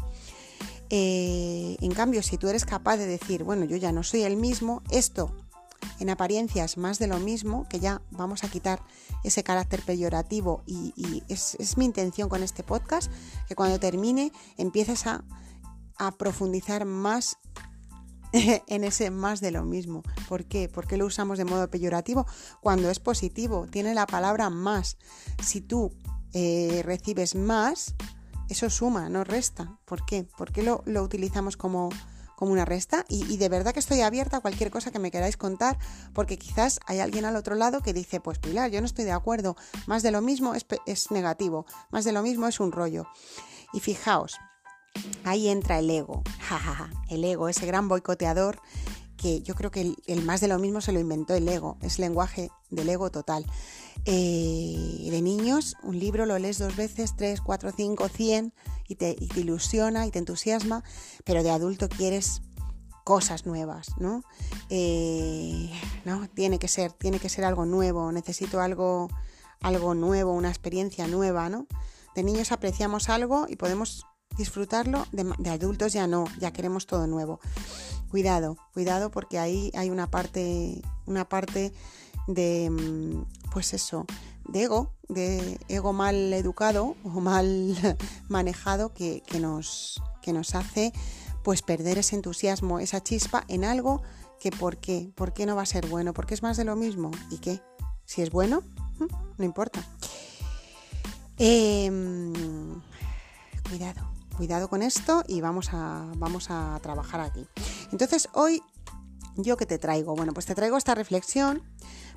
Eh, 0.90 1.78
en 1.80 1.92
cambio, 1.94 2.22
si 2.24 2.38
tú 2.38 2.48
eres 2.48 2.66
capaz 2.66 2.98
de 2.98 3.08
decir, 3.08 3.44
bueno, 3.44 3.66
yo 3.66 3.78
ya 3.78 3.92
no 3.92 4.04
soy 4.04 4.24
el 4.24 4.38
mismo, 4.38 4.82
esto 4.90 5.32
en 6.00 6.10
apariencia 6.10 6.66
es 6.66 6.78
más 6.78 7.00
de 7.00 7.08
lo 7.08 7.20
mismo, 7.20 7.68
que 7.70 7.80
ya 7.80 8.02
vamos 8.12 8.44
a 8.44 8.50
quitar 8.50 8.82
ese 9.24 9.44
carácter 9.44 9.82
peyorativo 9.84 10.64
y, 10.66 11.24
es, 11.28 11.56
mi 11.78 11.86
intención 11.86 12.30
con 12.30 12.44
este 12.44 12.64
podcast, 12.64 13.12
que 13.48 13.56
cuando 13.56 13.80
termine 13.80 14.32
empieces 14.58 15.06
a 15.08 15.24
profundizar 16.18 16.86
más 16.86 17.38
en 18.68 18.84
ese 18.84 19.10
más 19.12 19.42
de 19.42 19.52
lo 19.52 19.64
mismo. 19.64 20.04
¿Por 20.28 20.46
qué? 20.46 20.70
¿Por 20.70 20.88
qué 20.88 20.98
lo 20.98 21.06
usamos 21.06 21.38
de 21.38 21.46
modo 21.46 21.70
peyorativo 21.70 22.26
cuando 22.62 22.90
es 22.90 23.00
positivo? 23.00 23.68
Tiene 23.70 23.94
la 23.94 24.08
palabra 24.08 24.50
más. 24.50 24.98
Si 25.44 25.62
tú 25.62 25.92
eh, 26.34 26.82
recibes 26.84 27.36
más, 27.36 27.96
eso 28.50 28.70
suma, 28.70 29.10
no 29.10 29.24
resta. 29.24 29.78
¿Por 29.86 30.06
qué? 30.06 30.28
¿Por 30.38 30.52
qué 30.52 30.64
lo, 30.64 30.84
utilizamos 31.02 31.58
como, 31.58 31.90
como 32.36 32.52
una 32.52 32.66
resta? 32.66 33.06
Y, 33.10 33.38
de 33.38 33.50
verdad 33.50 33.74
que 33.74 33.80
estoy 33.80 34.02
abierta 34.02 34.38
a 34.38 34.42
cualquier 34.42 34.70
cosa 34.70 34.92
que 34.92 35.00
me 35.00 35.12
queráis 35.12 35.38
contar, 35.38 35.78
porque 36.14 36.38
quizás 36.38 36.80
hay 36.86 37.00
alguien 37.00 37.26
al 37.26 37.36
otro 37.36 37.56
lado 37.56 37.82
que 37.82 37.94
dice, 37.94 38.20
pues 38.20 38.40
Pilar, 38.40 38.70
yo 38.70 38.82
no 38.82 38.86
estoy 38.86 39.06
de 39.06 39.14
acuerdo, 39.14 39.56
más 39.88 40.04
de 40.04 40.12
lo 40.12 40.22
mismo 40.22 40.56
es, 40.56 40.66
es 40.86 41.12
negativo, 41.12 41.66
más 41.92 42.06
de 42.06 42.12
lo 42.12 42.22
mismo 42.22 42.48
es 42.48 42.60
un 42.60 42.72
rollo. 42.72 43.08
Y 43.74 43.80
fijaos, 43.80 44.38
ahí 45.24 45.48
entra 45.48 45.80
el 45.80 45.90
ego, 45.90 46.24
el 47.10 47.24
ego, 47.24 47.50
ese 47.50 47.66
gran 47.66 47.88
boicoteador 47.88 48.60
que 49.18 49.42
yo 49.42 49.56
creo 49.56 49.72
que 49.72 49.96
el, 50.08 50.24
más 50.24 50.42
de 50.42 50.48
lo 50.48 50.60
mismo 50.60 50.82
se 50.82 50.92
lo 50.92 51.00
inventó 51.00 51.34
el 51.34 51.48
ego, 51.48 51.78
es 51.82 52.00
lenguaje 52.00 52.50
del 52.70 52.90
ego 52.90 53.10
total. 53.12 53.46
Eh, 54.06 55.08
de 55.10 55.22
niños, 55.22 55.76
un 55.84 55.98
libro 56.00 56.26
lo 56.26 56.38
lees 56.38 56.60
dos 56.60 56.76
veces, 56.76 57.16
tres, 57.16 57.42
cuatro, 57.42 57.72
cinco, 57.76 58.08
cien, 58.10 58.54
y 58.88 58.96
te, 58.96 59.16
ilusiona 59.36 60.06
y 60.06 60.12
te 60.12 60.20
entusiasma, 60.20 60.84
pero 61.24 61.44
de 61.44 61.52
adulto 61.52 61.90
quieres 61.90 62.42
cosas 63.04 63.46
nuevas, 63.46 63.98
¿no? 63.98 64.24
Eh, 64.70 65.72
¿no? 66.06 66.28
Tiene 66.30 66.60
que 66.60 66.68
ser, 66.68 66.92
tiene 66.92 67.20
que 67.20 67.30
ser 67.30 67.46
algo 67.46 67.66
nuevo, 67.66 68.12
necesito 68.12 68.62
algo, 68.62 69.10
algo 69.62 69.96
nuevo, 69.96 70.34
una 70.34 70.50
experiencia 70.50 71.08
nueva, 71.08 71.50
¿no? 71.50 71.68
De 72.16 72.24
niños 72.24 72.52
apreciamos 72.52 73.10
algo 73.10 73.46
y 73.50 73.56
podemos 73.56 74.06
disfrutarlo, 74.38 75.06
de, 75.12 75.50
adultos 75.50 75.94
ya 75.94 76.08
no, 76.08 76.26
ya 76.40 76.52
queremos 76.52 76.86
todo 76.86 77.08
nuevo. 77.08 77.40
Cuidado, 78.10 78.58
cuidado 78.74 79.12
porque 79.12 79.40
ahí 79.40 79.72
hay 79.76 79.90
una 79.90 80.08
parte, 80.08 80.82
una 81.06 81.28
parte 81.28 81.74
de, 82.28 82.70
mm, 82.70 83.52
pues 83.52 83.74
eso, 83.74 84.06
de 84.48 84.64
ego, 84.64 84.94
de 85.10 85.60
ego 85.68 85.94
mal 85.94 86.34
educado 86.34 86.96
o 87.04 87.10
mal 87.22 87.76
manejado 88.30 88.94
que, 88.94 89.24
nos, 89.40 90.02
que 90.22 90.34
nos 90.34 90.56
hace 90.56 90.94
pues 91.44 91.62
perder 91.62 91.98
ese 91.98 92.16
entusiasmo, 92.16 92.80
esa 92.80 93.02
chispa 93.02 93.44
en 93.48 93.66
algo 93.66 94.02
que 94.40 94.52
por 94.52 94.78
qué, 94.78 95.12
por 95.16 95.34
qué 95.34 95.46
no 95.46 95.56
va 95.56 95.62
a 95.62 95.68
ser 95.68 95.88
bueno, 95.88 96.14
porque 96.14 96.34
es 96.34 96.44
más 96.44 96.58
de 96.58 96.66
lo 96.66 96.76
mismo. 96.76 97.12
¿Y 97.30 97.38
qué? 97.38 97.62
Si 98.06 98.22
es 98.22 98.32
bueno, 98.32 98.64
no 99.38 99.46
importa. 99.46 99.84
Em, 101.38 102.82
cuidado, 103.70 104.15
cuidado 104.36 104.68
con 104.68 104.82
esto 104.82 105.24
y 105.28 105.42
vamos 105.42 105.70
a, 105.72 106.06
vamos 106.18 106.48
a 106.50 106.80
trabajar 106.82 107.22
aquí. 107.22 107.48
Entonces, 107.92 108.30
hoy, 108.34 108.62
¿yo 109.36 109.58
qué 109.58 109.66
te 109.66 109.80
traigo? 109.80 110.16
Bueno, 110.16 110.34
pues 110.34 110.46
te 110.46 110.56
traigo 110.56 110.78
esta 110.78 110.96
reflexión 110.96 111.64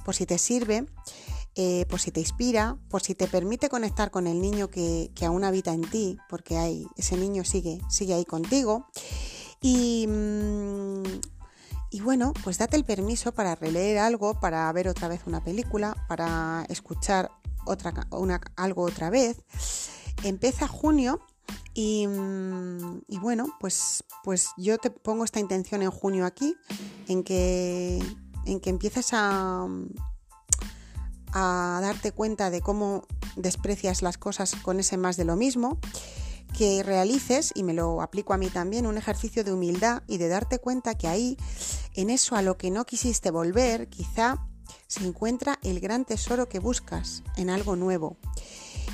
por 0.04 0.14
si 0.14 0.26
te 0.26 0.38
sirve, 0.38 0.86
eh, 1.54 1.86
por 1.88 2.00
si 2.00 2.10
te 2.10 2.20
inspira, 2.20 2.76
por 2.88 3.02
si 3.02 3.14
te 3.14 3.26
permite 3.26 3.68
conectar 3.68 4.10
con 4.10 4.26
el 4.26 4.40
niño 4.40 4.68
que, 4.68 5.10
aún 5.22 5.44
habita 5.44 5.72
en 5.72 5.82
ti, 5.82 6.18
porque 6.28 6.56
hay, 6.58 6.86
ese 6.96 7.16
niño 7.16 7.44
sigue, 7.44 7.80
sigue 7.88 8.14
ahí 8.14 8.24
contigo. 8.24 8.86
Y, 9.60 10.06
mm, 10.08 11.02
y 11.90 12.00
bueno, 12.00 12.32
pues 12.44 12.58
date 12.58 12.76
el 12.76 12.84
permiso 12.84 13.32
para 13.32 13.54
releer 13.54 13.98
algo, 13.98 14.38
para 14.38 14.70
ver 14.72 14.88
otra 14.88 15.08
vez 15.08 15.22
una 15.26 15.42
película, 15.42 15.96
para 16.06 16.64
escuchar 16.68 17.30
otra, 17.64 18.06
una, 18.10 18.40
algo 18.56 18.82
otra 18.82 19.10
vez. 19.10 19.38
Empieza 20.22 20.68
junio 20.68 21.20
Mm, 21.78 22.98
y, 23.06 23.18
bueno, 23.18 23.46
pues, 23.60 24.02
pues 24.24 24.48
yo 24.56 24.78
te 24.78 24.90
pongo 24.90 25.24
esta 25.24 25.38
intención 25.38 25.82
en 25.82 25.90
junio 25.90 26.26
aquí, 26.26 26.56
en 27.06 27.22
que, 27.22 28.02
en 28.46 28.58
que 28.58 28.70
empieces 28.70 29.10
a, 29.12 29.68
a 31.32 31.78
darte 31.80 32.10
cuenta 32.10 32.50
de 32.50 32.60
cómo 32.62 33.06
desprecias 33.36 34.02
las 34.02 34.18
cosas 34.18 34.56
con 34.56 34.80
ese 34.80 34.96
más 34.96 35.16
de 35.16 35.24
lo 35.24 35.36
mismo, 35.36 35.78
que 36.56 36.82
realices, 36.82 37.52
y 37.54 37.62
me 37.62 37.74
lo 37.74 38.02
aplico 38.02 38.32
a 38.32 38.38
mí 38.38 38.48
también, 38.48 38.86
un 38.86 38.98
ejercicio 38.98 39.44
de 39.44 39.52
humildad 39.52 40.02
y 40.08 40.18
de 40.18 40.26
darte 40.26 40.58
cuenta 40.58 40.96
que 40.96 41.06
ahí, 41.06 41.36
en 41.94 42.10
eso 42.10 42.34
a 42.34 42.42
lo 42.42 42.58
que 42.58 42.72
no 42.72 42.86
quisiste 42.86 43.30
volver, 43.30 43.88
quizá 43.88 44.48
se 44.88 45.06
encuentra 45.06 45.60
el 45.62 45.78
gran 45.78 46.04
tesoro 46.04 46.48
que 46.48 46.58
buscas 46.58 47.22
en 47.36 47.50
algo 47.50 47.76
nuevo. 47.76 48.16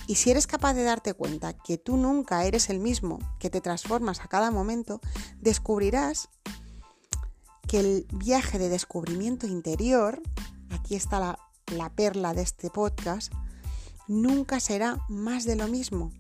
Y 0.07 0.17
si 0.17 0.31
eres 0.31 0.47
capaz 0.47 0.75
de 0.75 0.85
darte 0.85 1.15
cuenta 1.15 1.55
que 1.55 1.79
tú 1.79 1.97
nunca 1.97 2.45
eres 2.45 2.69
el 2.69 2.79
mismo, 2.79 3.19
que 3.39 3.51
te 3.51 3.61
transformas 3.61 4.21
a 4.21 4.29
cada 4.29 4.51
momento, 4.51 5.01
descubrirás 5.41 6.29
que 7.67 7.81
el 7.81 8.07
viaje 8.13 8.59
de 8.59 8.69
descubrimiento 8.69 9.47
interior, 9.47 10.21
aquí 10.71 10.95
está 10.95 11.19
la, 11.19 11.91
perla 11.95 12.35
de 12.35 12.43
este 12.43 12.71
podcast, 12.71 13.33
nunca 14.07 14.61
será 14.61 14.99
más 15.09 15.45
de 15.45 15.57
lo 15.57 15.69
mismo. 15.69 16.13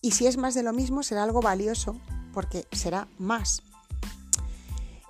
Y 0.00 0.12
si 0.12 0.26
es 0.26 0.36
más 0.36 0.54
de 0.54 0.62
lo 0.62 0.72
mismo, 0.72 1.02
será 1.02 1.24
algo 1.24 1.40
valioso 1.40 2.00
porque 2.32 2.66
será 2.70 3.08
más. 3.18 3.62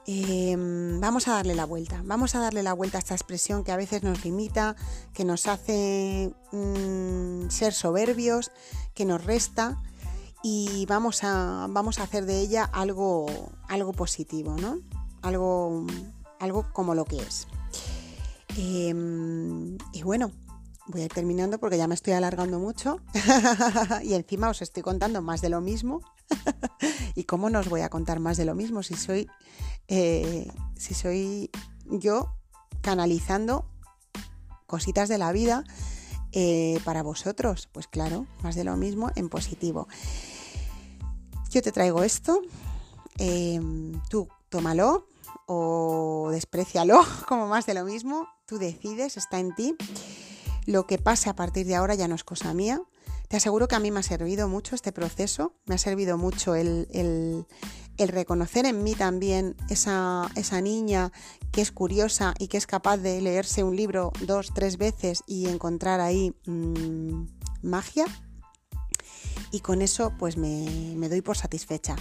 Em, 0.09 1.01
vamos 1.01 1.27
a 1.27 1.33
darle 1.33 1.57
la 1.57 1.65
vuelta, 1.65 2.01
vamos 2.05 2.37
a 2.37 2.39
darle 2.39 2.63
la 2.63 2.73
vuelta 2.73 2.99
a 2.99 3.01
esta 3.01 3.15
expresión 3.15 3.65
que 3.65 3.73
a 3.73 3.77
veces 3.77 4.05
nos 4.05 4.25
limita, 4.25 4.77
que 5.13 5.25
nos 5.25 5.49
hace 5.49 6.33
mm, 6.53 7.49
ser 7.49 7.73
soberbios, 7.73 8.53
que 8.95 9.05
nos 9.05 9.25
resta 9.25 9.83
y 10.45 10.87
vamos 10.87 11.25
a, 11.25 11.67
vamos 11.71 11.99
a 11.99 12.05
hacer 12.05 12.25
de 12.25 12.39
ella 12.39 12.65
algo, 12.65 13.27
algo 13.67 13.93
positivo, 13.93 14.57
¿no? 14.57 14.79
Algo, 15.23 15.85
algo 16.39 16.67
como 16.73 16.95
lo 16.95 17.05
que 17.05 17.19
es. 17.19 17.49
Em, 18.57 19.77
y 19.93 20.03
bueno, 20.05 20.31
voy 20.87 21.03
a 21.03 21.05
ir 21.07 21.13
terminando 21.13 21.59
porque 21.59 21.79
ya 21.79 21.89
me 21.89 21.97
estoy 21.97 22.13
alargando 22.13 22.61
mucho 22.61 23.01
y 24.05 24.15
encima 24.15 24.51
os 24.51 24.63
estoy 24.63 24.85
contando 24.85 25.21
más 25.21 25.41
de 25.41 25.49
lo 25.49 25.61
mismo. 25.61 26.01
¿Y 27.17 27.25
cómo 27.25 27.51
no 27.51 27.59
os 27.61 27.69
voy 27.69 27.81
a 27.81 27.89
contar 27.89 28.21
más 28.21 28.37
de 28.37 28.45
lo 28.45 28.55
mismo 28.55 28.83
si 28.83 28.95
soy, 28.95 29.29
eh, 29.89 30.51
si 30.77 30.95
soy 30.95 31.51
yo 31.87 32.35
canalizando 32.81 33.65
cositas 34.67 35.09
de 35.09 35.19
la 35.19 35.33
vida 35.33 35.65
eh, 36.33 36.81
para 36.85 37.03
vosotros? 37.03 37.69
Pues 37.73 37.87
claro, 37.87 38.27
más 38.43 38.55
de 38.55 38.65
lo 38.65 38.77
mismo 38.77 39.11
en 39.17 39.29
positivo. 39.29 39.89
Yo 41.51 41.63
te 41.63 41.73
traigo 41.73 42.03
esto, 42.03 42.43
em, 43.19 44.01
tú 44.11 44.29
tómalo 44.49 45.07
o 45.47 46.29
desprecialo 46.31 47.01
como 47.29 47.47
más 47.47 47.67
de 47.67 47.75
lo 47.75 47.85
mismo, 47.85 48.29
tú 48.47 48.59
decides, 48.59 49.17
está 49.17 49.39
en 49.39 49.55
ti. 49.55 49.77
Lo 50.67 50.87
que 50.87 50.99
pase 50.99 51.31
a 51.31 51.37
partir 51.37 51.67
de 51.67 51.77
ahora 51.77 51.95
ya 51.95 52.09
no 52.09 52.15
es 52.17 52.25
cosa 52.25 52.53
mía. 52.53 52.83
Te 53.29 53.37
aseguro 53.37 53.67
que 53.67 53.75
a 53.75 53.81
mí 53.81 53.91
me 53.91 54.01
ha 54.01 54.03
servido 54.05 54.49
mucho 54.49 54.75
este 54.75 54.93
proceso, 54.93 55.55
me 55.67 55.75
ha 55.75 55.79
servido 55.79 56.17
mucho 56.17 56.55
el, 56.55 57.47
reconocer 57.99 58.67
en 58.67 58.83
mí 58.83 58.95
también 58.95 59.57
esa, 59.69 60.31
esa, 60.37 60.61
niña 60.61 61.13
que 61.51 61.61
es 61.61 61.73
curiosa 61.73 62.35
y 62.39 62.49
que 62.49 62.57
es 62.57 62.67
capaz 62.67 62.99
de 62.99 63.21
leerse 63.21 63.65
un 63.65 63.75
libro 63.75 64.13
dos, 64.27 64.53
tres 64.55 64.77
veces 64.77 65.23
y 65.27 65.49
encontrar 65.49 66.01
ahí 66.01 66.35
mm, 66.47 67.25
magia. 67.63 68.07
Y 69.51 69.61
con 69.61 69.83
eso 69.83 70.13
pues 70.19 70.37
me, 70.37 70.95
me 70.97 71.09
doy 71.09 71.21
por 71.21 71.37
satisfecha 71.37 71.97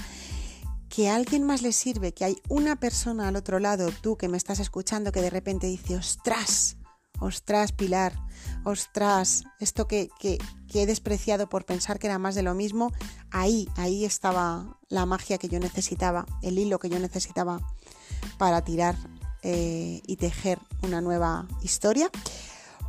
que 0.90 1.10
a 1.10 1.16
alguien 1.16 1.44
más 1.44 1.62
le 1.62 1.74
sirve, 1.74 2.14
que 2.14 2.24
hay 2.24 2.38
una 2.48 2.78
persona 2.78 3.28
al 3.28 3.36
otro 3.36 3.60
lado, 3.60 3.90
tú 4.02 4.16
que 4.16 4.30
me 4.30 4.38
estás 4.38 4.60
escuchando, 4.60 5.12
que 5.12 5.22
de 5.22 5.30
repente 5.30 5.68
dice, 5.68 5.98
ostras, 5.98 6.78
ostras, 7.20 7.72
Pilar, 7.72 8.14
ostras, 8.64 9.44
esto 9.60 9.88
que, 9.88 10.10
que, 10.20 10.38
he 10.74 10.86
despreciado 10.86 11.48
por 11.48 11.66
pensar 11.66 12.00
que 12.00 12.08
era 12.08 12.20
más 12.20 12.36
de 12.36 12.44
lo 12.44 12.54
mismo, 12.54 12.92
ahí, 13.32 13.70
ahí 13.78 14.04
estaba 14.04 14.78
la 14.90 15.06
magia 15.06 15.38
que 15.38 15.48
yo 15.48 15.58
necesitaba, 15.60 16.26
el 16.42 16.60
hilo 16.60 16.80
que 16.80 16.90
yo 16.90 17.00
necesitaba 17.00 17.62
para 18.38 18.62
tirar 18.62 18.96
eh, 19.42 20.02
y 20.06 20.18
tejer 20.18 20.60
una 20.82 21.00
nueva 21.00 21.48
historia, 21.62 22.10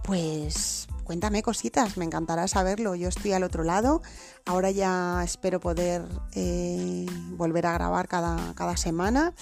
pues 0.03 0.89
cuéntame 1.05 1.43
cositas, 1.43 1.97
me 1.97 2.05
encantará 2.05 2.49
saberlo. 2.49 2.97
Yo 2.97 3.09
estoy 3.09 3.33
al 3.33 3.45
otro 3.45 3.63
lado, 3.63 4.03
ahora 4.45 4.73
ya 4.73 5.23
espero 5.23 5.61
poder 5.61 6.03
eh, 6.33 7.07
volver 7.37 7.67
a 7.67 7.73
grabar 7.75 8.09
cada, 8.09 8.55
cada 8.55 8.77
semana 8.77 9.33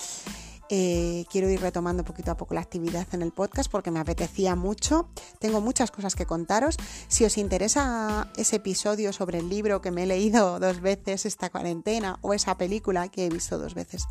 eh, 0.71 1.25
quiero 1.31 1.51
ir 1.51 1.61
retomando 1.61 2.05
poquito 2.05 2.31
a 2.31 2.37
poco 2.37 2.55
la 2.55 2.61
actividad 2.61 3.07
en 3.13 3.23
el 3.23 3.33
podcast 3.33 3.71
porque 3.71 3.91
me 3.91 4.01
apetecía 4.01 4.55
mucho. 4.57 5.09
Tengo 5.39 5.61
muchas 5.61 5.91
cosas 5.91 6.15
que 6.15 6.27
contaros. 6.27 6.77
Si 7.09 7.25
os 7.25 7.37
interesa 7.37 8.31
ese 8.37 8.57
episodio 8.57 9.13
sobre 9.13 9.39
el 9.39 9.49
libro 9.49 9.81
que 9.81 9.91
me 9.91 10.05
he 10.05 10.07
leído 10.07 10.59
dos 10.65 10.81
veces 10.81 11.27
esta 11.27 11.51
cuarentena 11.51 12.19
o 12.23 12.35
esa 12.35 12.57
película 12.57 13.09
que 13.09 13.27
he 13.27 13.29
visto 13.29 13.59
dos 13.59 13.75
veces 13.75 14.07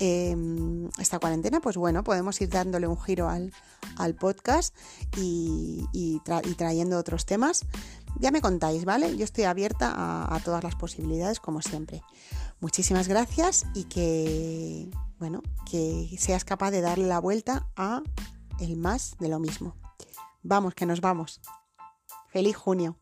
em, 0.00 0.88
esta 0.98 1.18
cuarentena, 1.18 1.60
pues 1.60 1.76
bueno, 1.76 2.02
podemos 2.02 2.40
ir 2.40 2.48
dándole 2.48 2.86
un 2.86 3.00
giro 3.00 3.28
al, 3.28 3.52
podcast 4.18 4.74
y, 5.16 6.20
trayendo 6.56 6.98
otros 6.98 7.26
temas. 7.26 7.64
Ya 8.20 8.30
me 8.30 8.40
contáis, 8.40 8.84
¿vale? 8.84 9.16
Yo 9.16 9.24
estoy 9.24 9.44
abierta 9.44 9.92
a 9.94 10.40
todas 10.40 10.62
las 10.62 10.76
posibilidades 10.76 11.40
como 11.40 11.62
siempre. 11.62 12.02
Muchísimas 12.60 13.08
gracias 13.08 13.66
y 13.74 13.84
que 13.84 14.90
bueno, 15.18 15.42
que 15.70 16.14
seas 16.18 16.44
capaz 16.44 16.70
de 16.70 16.80
darle 16.80 17.06
la 17.06 17.18
vuelta 17.18 17.68
a 17.76 18.02
el 18.60 18.76
más 18.76 19.16
de 19.18 19.28
lo 19.28 19.38
mismo. 19.38 19.76
Vamos, 20.42 20.74
que 20.74 20.86
nos 20.86 21.00
vamos. 21.00 21.40
Feliz 22.28 22.56
junio. 22.56 22.98